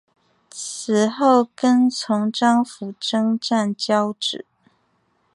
[0.49, 4.47] 此后跟从张辅征战交址。